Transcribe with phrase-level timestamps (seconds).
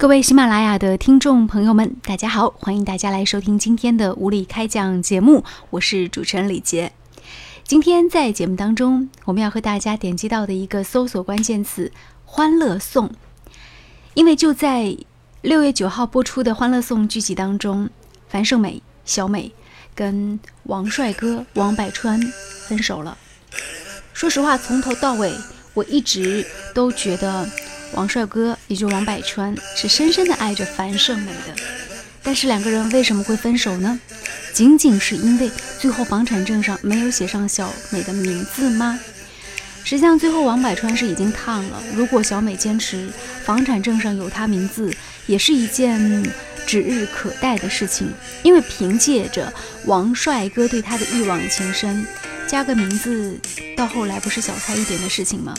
[0.00, 6.90] 各位喜马拉雅的听众朋友们，大家好，欢迎大家来收听今天的无理开讲节目，我是主持人李杰。
[7.64, 11.92] 今天在节目当中，我们要和大家点击到的一个搜索关键词
[12.24, 13.12] “欢乐颂”，
[14.14, 14.96] 因为就在
[15.42, 17.90] 六月九号播出的《欢乐颂》剧集当中，
[18.26, 19.52] 樊胜美、小美
[19.94, 22.18] 跟王帅哥王百川
[22.66, 23.18] 分手了。
[24.14, 25.30] 说实话，从头到尾，
[25.74, 26.42] 我一直
[26.74, 27.46] 都觉得。
[27.94, 31.54] 王帅哥，也就王百川，是深深的爱着樊胜美的。
[32.22, 33.98] 但是两个人为什么会分手呢？
[34.52, 38.98] 仅仅是因为最后房产证上没有写上小美的名字吗？
[39.82, 41.82] 实际上，最后王百川是已经烫了。
[41.94, 43.08] 如果小美坚持
[43.44, 44.92] 房产证上有她名字，
[45.26, 46.22] 也是一件
[46.66, 48.12] 指日可待的事情。
[48.42, 49.52] 因为凭借着
[49.86, 52.06] 王帅哥对她的一往情深，
[52.46, 53.40] 加个名字，
[53.76, 55.54] 到后来不是小菜一碟的事情吗？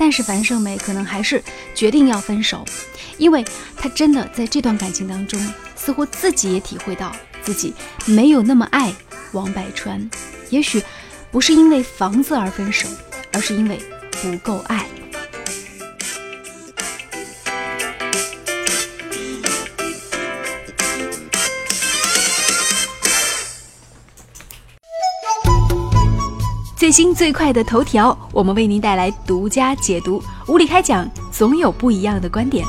[0.00, 2.64] 但是樊胜美可能还是决定要分手，
[3.18, 3.44] 因为
[3.76, 5.38] 她真的在这段感情当中，
[5.76, 7.74] 似乎自己也体会到自己
[8.06, 8.94] 没有那么爱
[9.32, 10.08] 王柏川。
[10.48, 10.82] 也许
[11.30, 12.88] 不是因为房子而分手，
[13.34, 13.78] 而是因为
[14.22, 14.86] 不够爱。
[27.00, 30.22] 新最快的头条，我们为您带来独家解读。
[30.46, 32.62] 无理开讲，总有不一样的观点。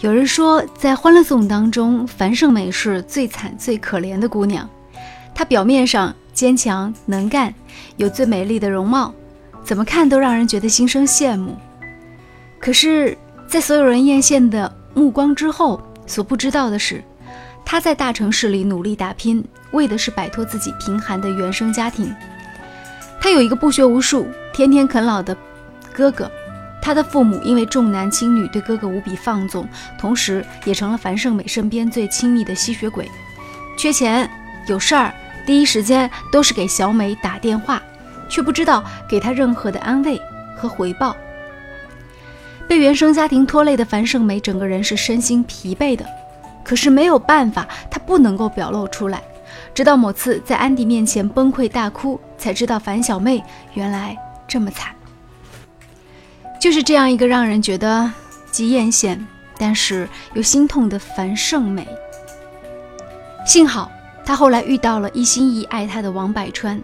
[0.00, 4.66] 有人说，在《欢乐颂》当中，樊胜美是最惨、最可怜的姑娘。
[5.34, 7.52] 她表面上坚强能干，
[7.98, 9.12] 有最美丽的容貌，
[9.62, 11.54] 怎么看都让人觉得心生羡慕。
[12.58, 13.14] 可是。
[13.48, 17.02] 在所有人艳羡的目光之后，所不知道的是，
[17.64, 22.14] 他在大城市里努力打拼，为的是摆脱自己贫寒的原生家庭。
[23.18, 25.34] 他有一个不学无术、天天啃老的
[25.94, 26.30] 哥哥，
[26.82, 29.66] 他的父母因为重男轻女，对哥哥无比放纵，
[29.98, 33.10] 同时也成了樊胜美身边最亲密的吸血鬼。
[33.78, 34.30] 缺钱
[34.66, 35.14] 有事儿，
[35.46, 37.82] 第一时间都是给小美打电话，
[38.28, 40.20] 却不知道给她任何的安慰
[40.54, 41.16] 和回报。
[42.68, 46.04] 被原生家庭拖累的樊胜美，整个人是身心疲惫的。
[46.62, 49.22] 可是没有办法，她不能够表露出来。
[49.74, 53.42] 直到某次在安迪面前崩溃大哭，才知道樊小妹
[53.72, 54.14] 原来
[54.46, 54.94] 这么惨。
[56.60, 58.12] 就是这样一个让人觉得
[58.50, 59.18] 既艳羡，
[59.56, 61.88] 但是又心痛的樊胜美。
[63.46, 63.90] 幸好
[64.26, 66.78] 她后来遇到了一心一意爱她的王百川，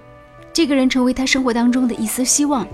[0.51, 2.67] 这个人成为她生活当中的一丝希望。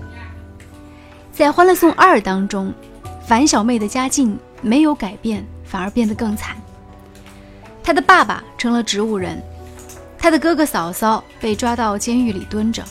[1.33, 2.73] 在《欢乐颂二》当中。
[3.31, 6.57] 樊小妹的家境没有改变，反而变得更惨。
[7.81, 9.41] 她的爸爸成了植物人，
[10.19, 12.83] 她的哥哥嫂嫂被抓到监狱里蹲着，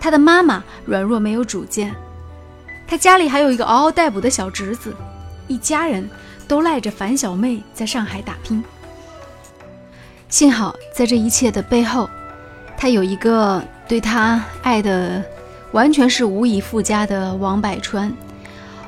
[0.00, 1.94] 她的妈妈软弱没有主见，
[2.84, 4.92] 她家里还有一个嗷嗷待哺的小侄子，
[5.46, 6.10] 一家人
[6.48, 8.64] 都赖着樊小妹在上海打拼。
[10.28, 12.10] 幸好在这一切的背后，
[12.76, 15.22] 她有一个对她爱的
[15.70, 18.12] 完全是无以复加的王百川。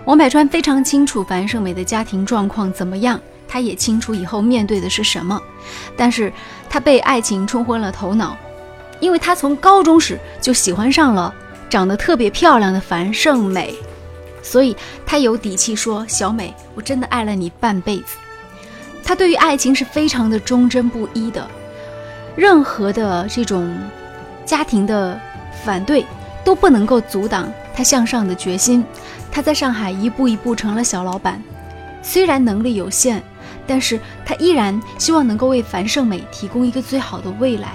[0.09, 5.39] 王百川非常清楚樊胜美的家庭状况怎么样，他也清楚以后面对的是什么，
[5.99, 6.33] 但是
[6.67, 8.35] 他被爱情冲昏了头脑，
[9.01, 11.35] 因为他从高中时就喜欢上了
[11.69, 13.75] 长得特别漂亮的樊胜美，
[14.43, 14.75] 所以
[15.05, 18.17] 他有底气说：“小美，我真的爱了你半辈子。”
[19.05, 21.47] 他对于爱情是非常的忠贞不一的，
[22.35, 23.77] 任何的这种
[24.47, 25.21] 家庭的
[25.63, 26.07] 反对
[26.43, 28.83] 都不能够阻挡他向上的决心。
[29.31, 31.43] 他在上海一步一步成了小老板，
[32.03, 33.23] 虽然能力有限，
[33.67, 37.69] 但是他依然希望能够为樊胜美提供一个最好的未来。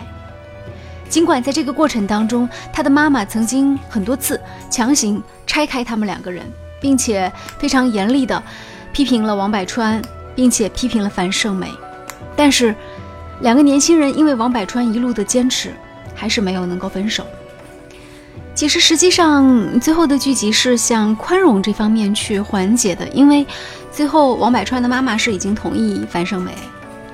[1.10, 6.44] 尽管在这个过程当中，他的妈妈曾经很多次强行拆开他们两个人，
[6.82, 8.42] 并且非常严厉的
[8.92, 10.02] 批评了王百川，
[10.36, 11.72] 并且批评了樊胜美，
[12.36, 12.76] 但是
[13.42, 15.72] 两个年轻人因为王百川一路的坚持，
[16.16, 17.26] 还是没有能够分手。
[18.56, 23.46] 其实，实际上，最后的剧集是向宽容这方面去缓解的，因为
[23.92, 26.54] 最后王百川的妈妈是已经同意樊胜美，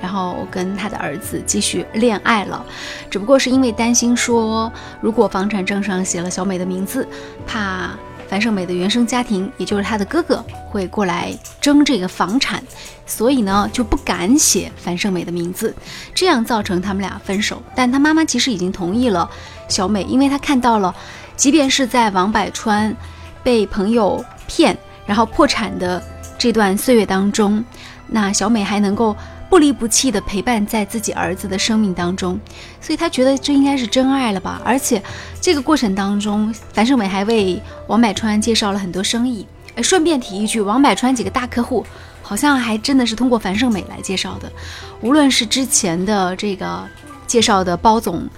[0.02, 2.62] 然后跟他的儿子继续恋爱了，
[3.08, 4.70] 只不过是因为担心说，
[5.00, 7.08] 如果房产证上写了小美的名字，
[7.46, 7.90] 怕
[8.28, 12.62] 樊胜美的原生家庭，也就是他的哥哥会过来争这个房产，
[13.06, 15.74] 所以呢就不敢写樊胜美的名字，
[16.14, 17.62] 这样造成他们俩分手。
[17.74, 19.28] 但他妈妈其实已经同意了
[19.68, 20.94] 小美，因为他看到了。
[21.40, 22.94] 即便是在王百川
[23.42, 24.76] 被朋友骗，
[25.06, 26.02] 然后破产的
[26.36, 27.64] 这段岁月当中，
[28.06, 29.16] 那小美还能够
[29.48, 32.38] 不离不弃的陪伴在自己儿子的生命当中，
[32.78, 34.60] 所以他觉得这应该是真爱了吧。
[34.62, 35.02] 而且
[35.40, 39.46] 这个过程当中，樊胜美还为王百川介绍了很多生意。
[39.76, 41.86] 哎，顺便提一句，王百川几个大客户
[42.20, 44.52] 好像还真的是通过樊胜美来介绍的，
[45.00, 46.86] 无论是之前的这个
[47.26, 48.28] 介绍的包总。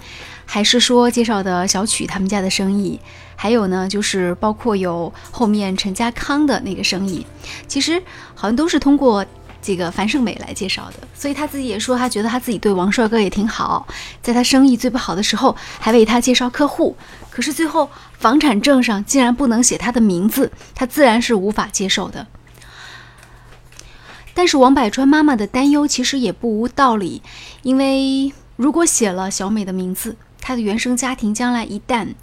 [0.53, 2.99] 还是说介绍的小曲他们家的生意，
[3.35, 7.25] 还有呢，就是包括有后面陈家康的那个生意，
[7.67, 7.99] 其实
[8.35, 9.25] 好像都是通过
[9.63, 11.07] 这个樊胜美来介绍的。
[11.15, 13.87] 所以他自己也说，他觉得他自己对王帅哥也挺好，
[14.21, 16.95] 在他生意最不好的时候还为他介绍客户。
[17.31, 17.89] 可是最后
[18.19, 22.27] 房产证上竟然不能写他的名字，他自然是无法接受的。
[24.35, 27.23] 但是王百川妈妈的担忧其实也不无道理，
[27.63, 32.13] 因为如果写了小美的名字，他的原生家庭将来一旦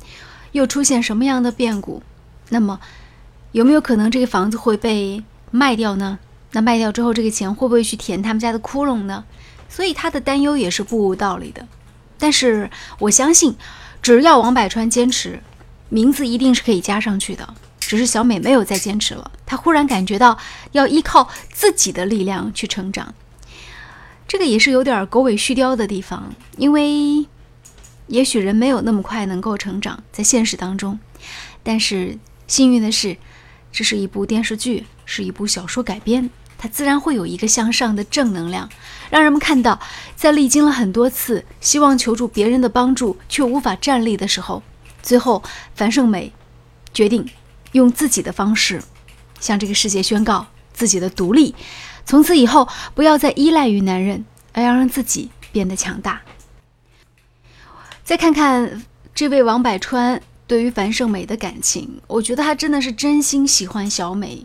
[0.52, 2.02] 又出现什么样的变故，
[2.50, 2.78] 那么
[3.52, 6.18] 有没有可能这个房子会被卖掉呢？
[6.52, 9.24] 那卖掉之后，这个钱会不会去填他们家的窟窿呢？
[9.70, 11.66] 所以他的担忧也是不无道理的。
[12.18, 13.56] 但是我相信，
[14.02, 15.40] 只要王百川坚持，
[15.88, 17.54] 名字一定是可以加上去的。
[17.78, 20.36] 只是小美没有再坚持了，她忽然感觉到
[20.72, 23.14] 要依靠自己的力量去成长，
[24.28, 27.26] 这个也是有点狗尾续貂的地方，因为。
[28.10, 30.98] 也许人没有那么快能够成长，在现实当中，
[31.62, 32.18] 但是
[32.48, 33.16] 幸运的是，
[33.70, 36.28] 这是一部电视剧，是一部小说改编，
[36.58, 38.68] 它自然会有一个向上的正能量，
[39.10, 39.78] 让人们看到，
[40.16, 44.60] 在历经了很多次希望求助别人的帮助却无法站立的时候，
[45.00, 45.40] 最后
[45.76, 46.32] 樊胜美
[46.92, 47.24] 决定
[47.70, 48.82] 用自己的方式
[49.38, 51.54] 向这个世界宣告自己的独立，
[52.04, 56.20] 从此以后不要再依赖于男人，而要让自己变得强大。
[58.10, 58.82] 再看看
[59.14, 64.44] 这位王百川对于樊胜美的感情，我觉得他真的是真心喜欢小美。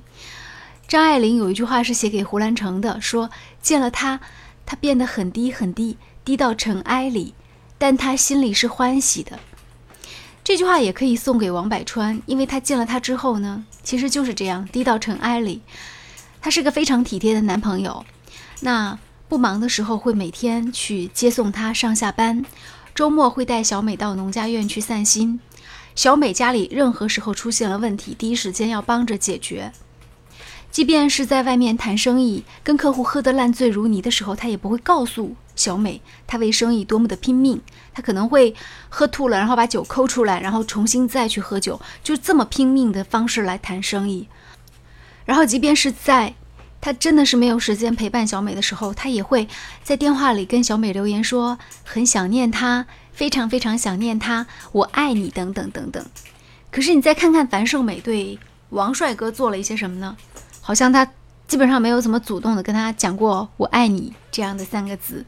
[0.88, 3.32] 张爱玲有一句话是写给胡兰成的，说
[3.64, 4.20] 见了他，
[4.68, 7.34] 他变得很低很低，低到尘埃里，
[7.80, 9.40] 但他心里是欢喜的。
[10.44, 15.64] 这句话也可以送给王百川，因为他见了他之后呢，其实就是这样低到尘埃里。
[16.40, 18.06] 他是个非常体贴的男朋友，
[18.60, 22.46] 那不忙的时候会每天去接送他上下班。
[22.96, 25.42] 周末会带小美到农家院去散心。
[25.96, 29.74] 小美家里任何时候出现了问题，第一时间要帮着解决。
[30.72, 37.62] 即便是在外面谈生意，跟客户喝得烂醉如泥的时候，他也不会告诉小美他为生意多么的拼命。
[37.94, 38.56] 他可能会
[38.88, 44.30] 喝吐了，然后把酒抠出来，然后重新再去喝酒，就这么拼命的方式来谈生意。
[45.26, 46.34] 然后，即便是在
[46.86, 49.48] 他真的是没有时间陪伴小美的时候，他也会
[49.84, 56.06] 在电话里跟小美留言说很想念她，非常非常想念她，我爱你等等等等。
[56.70, 58.38] 可是你再看看樊胜美对
[58.70, 60.16] 王帅哥做了一些什么呢？
[60.62, 61.04] 好像他
[61.48, 65.26] 基本上没有怎么主动的跟他讲过我爱你这样的三个字。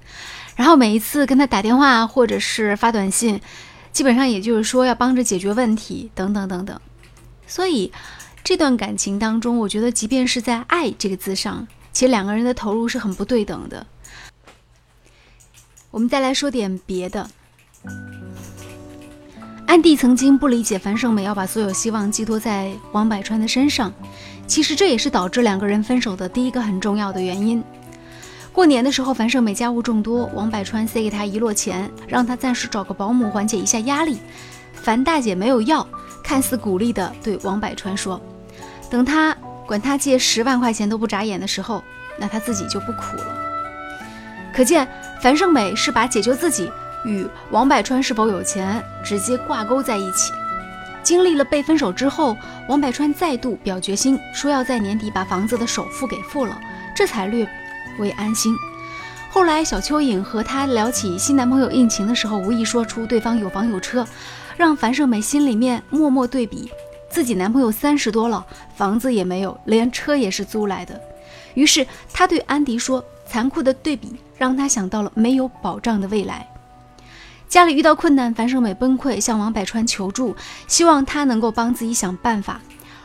[0.56, 3.42] 然后每一次跟他打电话或者是发短信，
[3.92, 6.80] 基本上也就是说要帮着解决问题等等等等。
[7.48, 7.92] 所以。
[8.48, 13.86] 这段感情当中，我觉得即便是在“爱”这个字上，其实两个人的投入是很不对等的。
[15.92, 17.30] 我们再来说点别的。
[19.66, 23.92] 安迪曾经不理解樊胜美要把所有希望寄托在王百川的身上，
[24.48, 27.62] 其实这也是导致两个人分手的第一个很重要的原因。
[28.54, 34.18] 过年的时候，樊胜美家务众多，王百川塞给她一摞钱，让她暂时找个保姆缓解一下压力。
[34.74, 35.86] 樊大姐没有要，
[36.24, 38.22] 看似鼓励的对王百川说。
[38.90, 41.84] 等他管他借十万块钱都不眨眼的时候，
[42.18, 43.26] 那他自己就不苦了。
[44.54, 44.88] 可见
[45.22, 46.72] 樊胜美是把解救自己
[47.06, 50.34] 与王百川是否有钱直接挂钩在一起。
[51.04, 52.36] 经历了被分手之后，
[52.68, 56.60] 王百川再度表决心，说要在年底把房子的首付给付了，
[56.96, 57.48] 这才略
[58.00, 58.54] 微安心。
[59.30, 64.06] 后来小蚯蚓和他聊起新男朋友应勤的时候，无意说出对方有房有车，
[64.58, 66.70] 让樊胜美心里面默默对比。
[67.18, 68.46] 自己男朋友三十多了，
[68.76, 71.02] 房子也没有，连车也是租来的。
[71.56, 71.84] 于是
[72.14, 76.48] 她对安迪说：“残酷的对比让她想到了没有保障的未来。”
[77.50, 80.36] 家里遇到困难，樊胜美崩溃，向王百川求助，
[80.68, 82.62] 希望他能够帮自己想办法。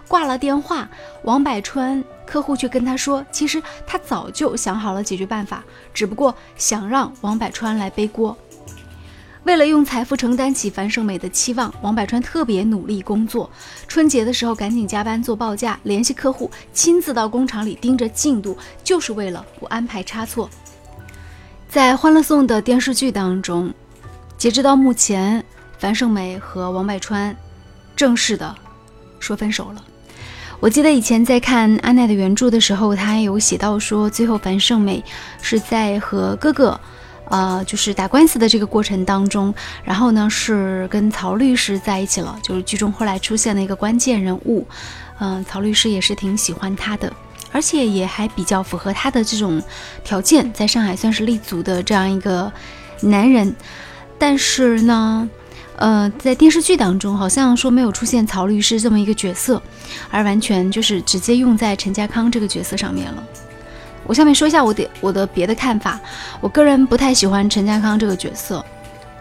[0.07, 0.87] 挂了电话，
[1.25, 5.65] 王百川客户却跟他说：“其实他早就想好了解决办法，
[5.95, 8.37] 只不过想让王百川来背锅。”
[9.45, 13.51] 为了用财富承担起樊胜美的期望，王百川特别努力工作。
[13.89, 20.49] 春节的时候赶紧加班做报价，联系客户，亲自到工厂里盯着进度，就是为了不安排差错。
[21.69, 23.73] 在《欢乐颂》的电视剧当中，
[24.39, 25.45] 截止到目前，
[25.77, 27.37] 樊胜美和王百川
[27.97, 28.55] 正式的
[29.19, 29.85] 说分手了。
[30.61, 35.03] 我记得以前在看安奈的原著的时候，他有写到说，最后樊胜美
[35.41, 36.81] 是在和哥哥，
[37.33, 44.67] 呃，就是打官司的这个过程当中，然后呢是跟曹律师在一起了，就是剧中后来出现的一个关键人物，
[45.19, 47.11] 嗯，曹律师也是挺喜欢他的，
[47.51, 49.63] 而且也还比较符合他的这种
[50.05, 52.53] 条件，在上海算是立足的这样一个
[53.01, 53.57] 男人，
[54.19, 55.29] 但是呢。
[55.79, 59.61] 呃，在电视剧当中，好像说没有出现曹律师这么一个角色，
[60.13, 63.25] 而完全就是直接用在陈家康这个角色上面了。
[64.07, 66.01] 我下面说一下我的我的别的看法，
[66.41, 68.65] 我个人不太喜欢陈家康这个角色。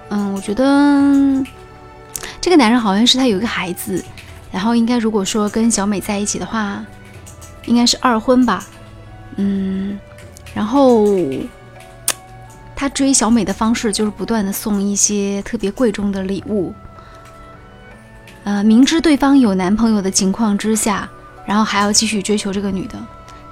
[0.09, 1.43] 嗯，我觉得
[2.39, 4.03] 这个男人好像是他有一个孩子，
[4.51, 6.83] 然后应该如果说跟小美在一起的话，
[7.65, 8.63] 应该是二婚吧。
[9.37, 9.99] 嗯，
[10.53, 11.05] 然后。
[12.73, 16.73] 他追小美的方式就是不断的送一些特别贵重的礼物，
[18.43, 21.07] 呃，明知对方有男朋友的情况之下，
[21.45, 22.97] 然后还要继续追求这个女的。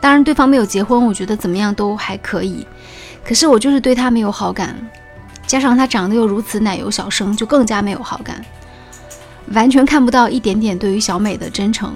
[0.01, 2.65] 当然，对方没有结婚，我觉得怎么样都还可以。
[3.25, 4.75] 可是我就是对他没有好感，
[5.46, 8.44] 加上他长得又如此奶油小生，就更加没有好感，
[9.53, 11.94] 完全看不到一点点对于小美的真诚。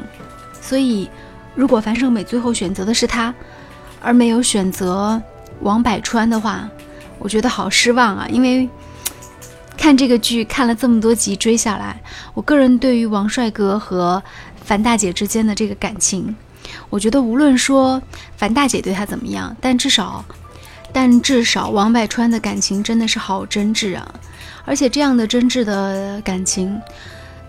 [0.62, 1.10] 所以，
[1.56, 3.34] 如果樊胜美最后选择的是他，
[4.02, 5.22] 而没有选择
[5.62, 6.70] 王百川的话，
[7.20, 8.28] 我觉得好失望啊！
[8.30, 8.70] 因为
[9.78, 12.02] 看这个剧看了这么多集追下来，
[12.34, 14.22] 我个人对于王帅哥和
[14.64, 16.36] 樊大姐之间的这个感情，
[16.90, 18.02] 我觉得无论说
[18.38, 20.24] 樊大姐对他怎么样，但至少，
[20.92, 24.16] 但至少王百川的感情真的是好真挚啊！
[24.66, 26.80] 而且这样的真挚的感情，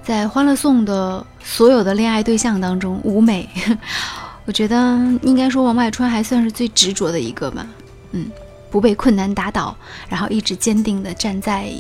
[0.03, 3.49] 在《欢乐颂》的所有的恋爱对象当中，吴美，
[4.47, 4.77] 我觉得
[5.23, 7.67] 应该说王百川还算是最执着的一个吧，
[8.13, 8.31] 嗯。
[8.71, 9.77] 不被困难打倒，
[10.09, 11.71] 然后一直坚定地站在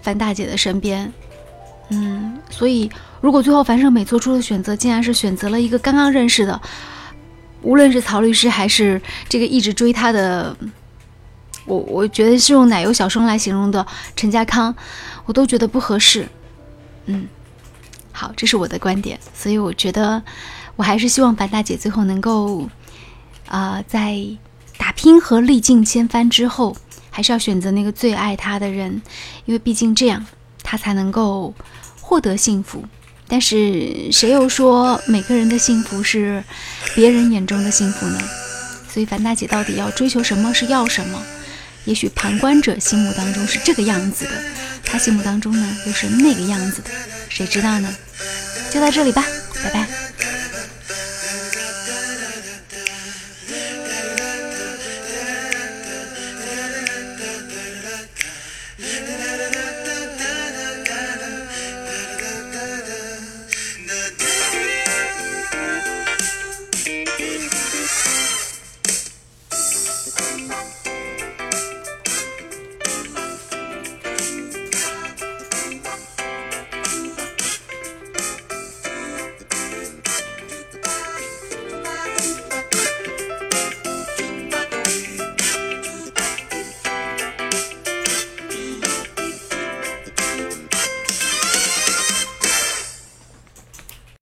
[0.00, 1.12] 樊大姐的身边。
[1.90, 6.60] 嗯，所以如果最后樊胜美做出的选择，竟然是选择了一个刚刚认识的，
[7.62, 10.56] 无论是曹律师还是这个一直追她的，
[11.66, 14.74] 我我觉得是用奶油小生来形容的陈家康，
[15.26, 16.28] 我都觉得不合适。
[17.06, 17.26] 嗯，
[18.12, 20.22] 好，这是我的观点，所以我觉得
[20.76, 22.68] 我还是希望樊大姐最后能够
[23.46, 24.24] 啊在。
[24.78, 26.74] 打拼和历尽千帆之后，
[27.10, 28.90] 还是要选择那个最爱他的人，
[29.44, 30.24] 因为毕竟这样，
[30.62, 31.52] 他才能够
[32.10, 32.84] 获得幸福。
[33.28, 36.42] 但是谁又说每个人的幸福是
[36.96, 38.20] 别人眼中的幸福呢？
[38.92, 41.22] 所以樊大姐到底要追求什么，是要什么？
[41.84, 44.32] 也许旁观者心目当中是这个样子的，
[44.84, 46.90] 他心目当中呢又是那个样子的，
[47.28, 47.96] 谁知道呢？
[48.72, 49.24] 就到这里吧。